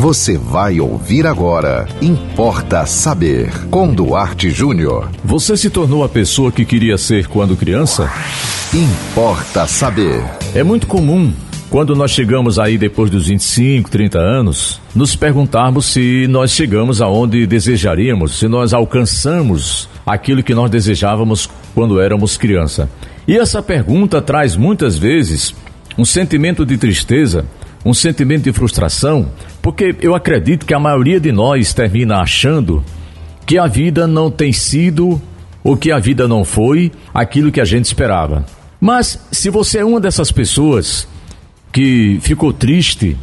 Você 0.00 0.38
vai 0.38 0.78
ouvir 0.78 1.26
agora. 1.26 1.88
Importa 2.00 2.86
saber. 2.86 3.50
Com 3.68 3.92
Duarte 3.92 4.48
Júnior. 4.48 5.10
Você 5.24 5.56
se 5.56 5.68
tornou 5.68 6.04
a 6.04 6.08
pessoa 6.08 6.52
que 6.52 6.64
queria 6.64 6.96
ser 6.96 7.26
quando 7.26 7.56
criança? 7.56 8.08
Importa 8.72 9.66
saber. 9.66 10.22
É 10.54 10.62
muito 10.62 10.86
comum 10.86 11.32
quando 11.68 11.96
nós 11.96 12.12
chegamos 12.12 12.60
aí 12.60 12.78
depois 12.78 13.10
dos 13.10 13.26
25, 13.26 13.90
30 13.90 14.20
anos, 14.20 14.80
nos 14.94 15.16
perguntarmos 15.16 15.86
se 15.86 16.28
nós 16.28 16.52
chegamos 16.52 17.02
aonde 17.02 17.44
desejaríamos, 17.44 18.38
se 18.38 18.46
nós 18.46 18.72
alcançamos 18.72 19.88
aquilo 20.06 20.44
que 20.44 20.54
nós 20.54 20.70
desejávamos 20.70 21.50
quando 21.74 22.00
éramos 22.00 22.36
criança. 22.36 22.88
E 23.26 23.36
essa 23.36 23.60
pergunta 23.60 24.22
traz 24.22 24.54
muitas 24.54 24.96
vezes 24.96 25.52
um 25.98 26.04
sentimento 26.04 26.64
de 26.64 26.78
tristeza, 26.78 27.44
um 27.84 27.94
sentimento 27.94 28.44
de 28.44 28.52
frustração, 28.52 29.30
porque 29.62 29.94
eu 30.00 30.14
acredito 30.14 30.66
que 30.66 30.74
a 30.74 30.80
maioria 30.80 31.20
de 31.20 31.32
nós 31.32 31.72
termina 31.72 32.20
achando 32.20 32.84
que 33.46 33.58
a 33.58 33.66
vida 33.66 34.06
não 34.06 34.30
tem 34.30 34.52
sido 34.52 35.20
ou 35.62 35.76
que 35.76 35.90
a 35.90 35.98
vida 35.98 36.28
não 36.28 36.44
foi 36.44 36.92
aquilo 37.12 37.52
que 37.52 37.60
a 37.60 37.64
gente 37.64 37.86
esperava. 37.86 38.44
Mas 38.80 39.20
se 39.32 39.50
você 39.50 39.78
é 39.78 39.84
uma 39.84 40.00
dessas 40.00 40.30
pessoas 40.30 41.08
que 41.72 42.18
ficou 42.20 42.52
triste 42.52 43.16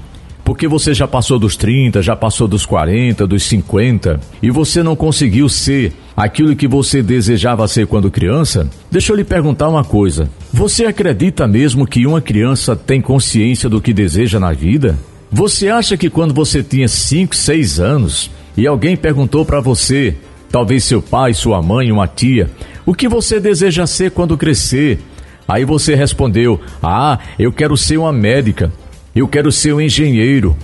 porque 0.44 0.68
você 0.68 0.94
já 0.94 1.08
passou 1.08 1.40
dos 1.40 1.56
30, 1.56 2.04
já 2.04 2.16
passou 2.16 2.48
dos 2.48 2.66
40, 2.66 3.26
dos 3.26 3.44
50 3.44 4.20
e 4.44 4.52
você 4.52 4.84
não 4.84 4.96
conseguiu 4.96 5.50
ser 5.50 5.92
aquilo 6.16 6.56
que 6.56 6.68
você 6.68 7.04
desejava 7.04 7.68
ser 7.68 7.88
quando 7.88 8.10
criança, 8.10 8.70
deixa 8.90 9.12
eu 9.12 9.18
lhe 9.18 9.24
perguntar 9.24 9.68
uma 9.68 9.84
coisa. 9.84 10.30
Você 10.54 10.86
acredita 10.86 11.48
mesmo 11.48 11.86
que 11.86 12.08
uma 12.08 12.22
criança 12.22 12.76
tem 12.76 13.02
consciência 13.02 13.68
do 13.68 13.82
que 13.82 13.94
deseja 13.94 14.40
na 14.40 14.54
vida? 14.54 14.98
Você 15.32 15.68
acha 15.68 15.98
que 15.98 16.10
quando 16.10 16.34
você 16.34 16.64
tinha 16.64 16.88
5, 16.88 17.36
6 17.36 17.80
anos 17.80 18.32
e 18.56 18.66
alguém 18.66 18.96
perguntou 18.96 19.44
para 19.44 19.60
você, 19.60 20.16
talvez 20.50 20.86
seu 20.86 21.02
pai, 21.02 21.34
sua 21.34 21.62
mãe, 21.62 21.92
uma 21.92 22.08
tia, 22.08 22.50
o 22.86 22.94
que 22.94 23.08
você 23.08 23.40
deseja 23.40 23.86
ser 23.86 24.12
quando 24.12 24.38
crescer? 24.38 25.00
Aí 25.48 25.66
você 25.66 25.96
respondeu: 25.96 26.60
Ah, 26.82 27.20
eu 27.38 27.52
quero 27.52 27.76
ser 27.76 27.98
uma 27.98 28.14
médica, 28.14 28.72
eu 29.16 29.28
quero 29.28 29.52
ser 29.52 29.74
um 29.74 29.82
engenheiro, 29.82 30.56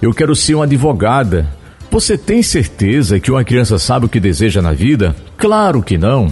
eu 0.00 0.12
quero 0.14 0.36
ser 0.36 0.54
uma 0.54 0.64
advogada. 0.64 1.59
Você 1.90 2.16
tem 2.16 2.40
certeza 2.40 3.18
que 3.18 3.32
uma 3.32 3.42
criança 3.42 3.76
sabe 3.76 4.06
o 4.06 4.08
que 4.08 4.20
deseja 4.20 4.62
na 4.62 4.72
vida? 4.72 5.14
Claro 5.36 5.82
que 5.82 5.98
não. 5.98 6.28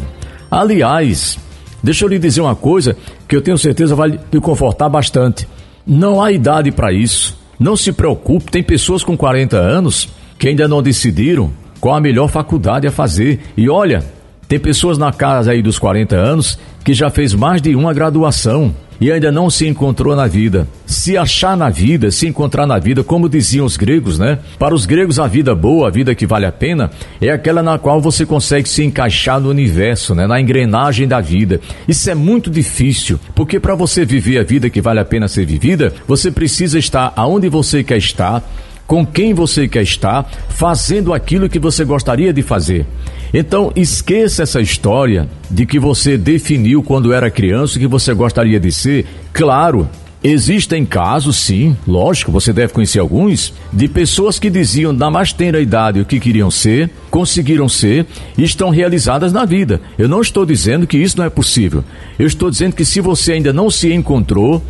Aliás, 0.49 1.37
deixa 1.83 2.05
eu 2.05 2.09
lhe 2.09 2.19
dizer 2.19 2.41
uma 2.41 2.55
coisa 2.55 2.97
que 3.27 3.35
eu 3.35 3.43
tenho 3.43 3.59
certeza 3.59 3.95
vai 3.95 4.21
lhe 4.33 4.41
confortar 4.41 4.89
bastante. 4.89 5.49
Não 5.85 6.23
há 6.23 6.31
idade 6.31 6.71
para 6.71 6.93
isso. 6.93 7.37
Não 7.59 7.77
se 7.77 7.93
preocupe, 7.93 8.53
tem 8.53 8.63
pessoas 8.63 9.03
com 9.03 9.17
40 9.17 9.57
anos 9.57 10.09
que 10.39 10.47
ainda 10.47 10.69
não 10.69 10.81
decidiram 10.81 11.51
qual 11.81 11.97
a 11.97 12.01
melhor 12.01 12.29
faculdade 12.29 12.87
a 12.87 12.93
fazer. 12.93 13.41
E 13.57 13.69
olha, 13.69 14.05
tem 14.47 14.61
pessoas 14.61 14.97
na 14.97 15.13
casa 15.13 15.51
aí 15.51 15.61
dos 15.61 15.77
40 15.77 16.15
anos 16.15 16.57
que 16.85 16.95
já 16.95 17.11
fez 17.11 17.35
mais 17.35 17.61
de 17.61 17.75
uma 17.75 17.93
graduação 17.93 18.73
e 19.01 19.13
ainda 19.13 19.31
não 19.31 19.49
se 19.49 19.67
encontrou 19.67 20.15
na 20.17 20.27
vida. 20.27 20.67
Se 20.87 21.17
achar 21.17 21.57
na 21.57 21.71
vida, 21.71 22.11
se 22.11 22.27
encontrar 22.27 22.67
na 22.67 22.79
vida, 22.79 23.05
como 23.05 23.29
diziam 23.29 23.67
os 23.67 23.77
gregos, 23.77 24.19
né? 24.19 24.39
Para 24.59 24.75
os 24.75 24.87
gregos, 24.87 25.19
a 25.19 25.27
vida 25.27 25.55
boa, 25.55 25.89
a 25.89 25.91
vida 25.91 26.15
que 26.15 26.27
vale 26.27 26.47
a 26.47 26.53
pena, 26.53 26.91
é 27.21 27.31
aquela 27.31 27.63
na 27.63 27.79
qual 27.79 28.01
você 28.01 28.27
consegue 28.27 28.69
se 28.69 28.83
encaixar 28.83 29.41
no 29.41 29.51
universo, 29.51 30.15
né? 30.15 30.27
Na 30.27 30.41
engrenagem 30.41 31.07
da 31.07 31.21
vida. 31.21 31.61
Isso 31.87 32.11
é 32.11 32.15
muito 32.15 32.51
difícil, 32.51 33.19
porque 33.35 33.61
para 33.61 33.75
você 33.75 34.05
viver 34.05 34.39
a 34.39 34.45
vida 34.45 34.71
que 34.71 34.81
vale 34.81 35.01
a 35.01 35.05
pena 35.05 35.29
ser 35.29 35.45
vivida, 35.45 35.93
você 36.07 36.31
precisa 36.31 36.79
estar 36.79 37.13
aonde 37.15 37.49
você 37.49 37.85
quer 37.85 37.99
estar, 37.99 38.43
com 38.89 39.05
quem 39.07 39.35
você 39.35 39.69
quer 39.69 39.83
estar, 39.83 40.29
fazendo 40.49 41.13
aquilo 41.13 41.49
que 41.49 41.59
você 41.59 41.85
gostaria 41.85 42.33
de 42.33 42.43
fazer. 42.43 42.87
Então, 43.33 43.71
esqueça 43.77 44.43
essa 44.43 44.63
história 44.63 45.29
de 45.51 45.67
que 45.67 45.79
você 45.79 46.17
definiu 46.17 46.83
quando 46.83 47.13
era 47.13 47.31
criança 47.31 47.77
o 47.77 47.81
que 47.81 47.87
você 47.87 48.15
gostaria 48.15 48.59
de 48.59 48.73
ser. 48.73 49.07
Claro, 49.33 49.87
Existem 50.23 50.85
casos, 50.85 51.37
sim, 51.37 51.77
lógico, 51.87 52.33
você 52.33 52.53
deve 52.53 52.73
conhecer 52.73 52.99
alguns, 52.99 53.55
de 53.73 53.87
pessoas 53.87 54.37
que 54.37 54.51
diziam 54.51 54.93
da 54.93 55.09
mais 55.13 55.33
tenra 55.33 55.61
idade 55.61 56.01
o 56.01 56.05
que 56.05 56.19
queriam 56.19 56.51
ser, 56.51 56.91
conseguiram 57.09 57.69
ser 57.69 58.05
e 58.37 58.43
estão 58.43 58.69
realizadas 58.69 59.33
na 59.33 59.45
vida. 59.45 59.81
Eu 59.97 60.09
não 60.09 60.21
estou 60.21 60.45
dizendo 60.45 60.89
que 60.89 60.99
isso 60.99 61.17
não 61.17 61.25
é 61.25 61.31
possível. 61.31 61.85
Eu 62.19 62.27
estou 62.27 62.51
dizendo 62.51 62.75
que 62.75 62.85
se 62.85 63.01
você 63.01 63.35
ainda 63.35 63.53
não 63.53 63.71
se 63.71 63.93
encontrou, 63.93 64.61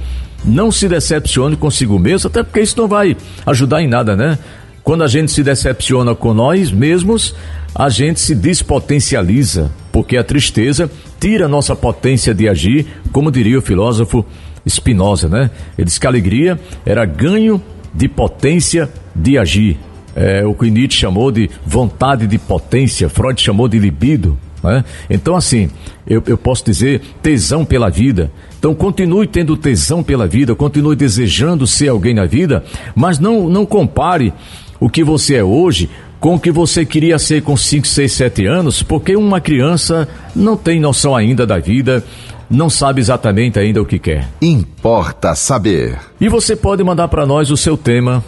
não 0.44 0.70
se 0.70 0.88
decepcione 0.88 1.56
consigo 1.56 1.98
mesmo, 1.98 2.28
até 2.28 2.42
porque 2.42 2.60
isso 2.60 2.78
não 2.78 2.88
vai 2.88 3.16
ajudar 3.46 3.82
em 3.82 3.88
nada, 3.88 4.16
né? 4.16 4.38
Quando 4.82 5.04
a 5.04 5.08
gente 5.08 5.30
se 5.30 5.42
decepciona 5.42 6.14
com 6.14 6.32
nós 6.32 6.70
mesmos, 6.70 7.34
a 7.74 7.88
gente 7.90 8.20
se 8.20 8.34
despotencializa, 8.34 9.70
porque 9.92 10.16
a 10.16 10.24
tristeza 10.24 10.90
tira 11.20 11.44
a 11.44 11.48
nossa 11.48 11.76
potência 11.76 12.34
de 12.34 12.48
agir, 12.48 12.86
como 13.12 13.30
diria 13.30 13.58
o 13.58 13.62
filósofo 13.62 14.24
Spinoza, 14.66 15.28
né? 15.28 15.50
Ele 15.76 15.84
diz 15.84 15.98
que 15.98 16.06
a 16.06 16.10
alegria 16.10 16.58
era 16.86 17.04
ganho 17.04 17.62
de 17.92 18.08
potência 18.08 18.88
de 19.14 19.36
agir. 19.36 19.78
É, 20.16 20.44
o 20.44 20.54
que 20.54 20.70
Nietzsche 20.70 21.00
chamou 21.00 21.30
de 21.30 21.50
vontade 21.64 22.26
de 22.26 22.38
potência, 22.38 23.08
Freud 23.08 23.40
chamou 23.40 23.68
de 23.68 23.78
libido. 23.78 24.38
Né? 24.62 24.84
Então, 25.08 25.36
assim, 25.36 25.70
eu, 26.06 26.22
eu 26.26 26.36
posso 26.36 26.64
dizer 26.64 27.00
tesão 27.22 27.64
pela 27.64 27.88
vida. 27.88 28.30
Então, 28.58 28.74
continue 28.74 29.26
tendo 29.26 29.56
tesão 29.56 30.02
pela 30.02 30.26
vida, 30.26 30.54
continue 30.54 30.96
desejando 30.96 31.66
ser 31.66 31.88
alguém 31.88 32.14
na 32.14 32.26
vida, 32.26 32.64
mas 32.94 33.18
não, 33.18 33.48
não 33.48 33.64
compare 33.64 34.32
o 34.80 34.88
que 34.88 35.04
você 35.04 35.36
é 35.36 35.44
hoje 35.44 35.88
com 36.20 36.34
o 36.34 36.40
que 36.40 36.50
você 36.50 36.84
queria 36.84 37.18
ser 37.18 37.42
com 37.42 37.56
5, 37.56 37.86
6, 37.86 38.12
7 38.12 38.46
anos, 38.46 38.82
porque 38.82 39.14
uma 39.14 39.40
criança 39.40 40.08
não 40.34 40.56
tem 40.56 40.80
noção 40.80 41.14
ainda 41.14 41.46
da 41.46 41.58
vida, 41.58 42.04
não 42.50 42.68
sabe 42.68 43.00
exatamente 43.00 43.58
ainda 43.58 43.80
o 43.80 43.86
que 43.86 43.98
quer. 43.98 44.28
Importa 44.40 45.34
saber. 45.34 45.98
E 46.20 46.28
você 46.28 46.56
pode 46.56 46.82
mandar 46.82 47.08
para 47.08 47.26
nós 47.26 47.50
o 47.50 47.56
seu 47.56 47.76
tema, 47.76 48.24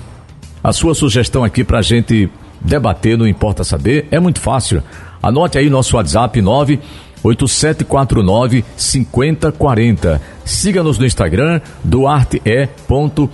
a 0.62 0.72
sua 0.72 0.94
sugestão 0.94 1.42
aqui 1.42 1.64
para 1.64 1.78
a 1.78 1.82
gente 1.82 2.30
debater 2.60 3.16
no 3.16 3.26
Importa 3.26 3.64
Saber. 3.64 4.06
É 4.10 4.20
muito 4.20 4.40
fácil. 4.40 4.82
Anote 5.22 5.58
aí 5.58 5.68
nosso 5.68 5.96
WhatsApp 5.96 6.40
9 6.40 6.80
8749 7.22 8.64
5040. 8.76 10.20
Siga-nos 10.44 10.98
no 10.98 11.06
Instagram, 11.06 11.60
duarte.jr. 11.84 13.28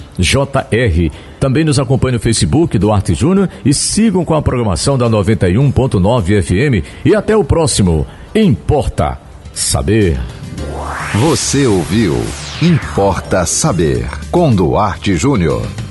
Também 1.39 1.65
nos 1.65 1.79
acompanhe 1.79 2.15
no 2.15 2.21
Facebook, 2.21 2.79
Duarte 2.79 3.15
Júnior, 3.15 3.49
e 3.65 3.73
sigam 3.73 4.25
com 4.25 4.35
a 4.35 4.43
programação 4.43 4.99
da 4.99 5.09
91.9 5.09 6.43
FM. 6.43 6.87
E 7.05 7.15
até 7.15 7.37
o 7.37 7.45
próximo. 7.45 8.07
Importa 8.35 9.19
Saber. 9.55 10.21
Você 11.15 11.67
ouviu 11.67 12.15
Importa 12.61 13.47
Saber, 13.47 14.07
com 14.31 14.55
Duarte 14.55 15.17
Júnior. 15.17 15.86